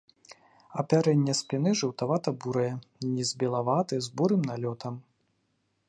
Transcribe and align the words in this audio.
Апярэнне 0.83 1.35
спіны 1.41 1.69
жаўтавата-бурае, 1.81 2.71
ніз 3.13 3.29
белаваты 3.45 3.95
з 4.07 4.21
бурым 4.23 4.41
налётам. 4.53 4.93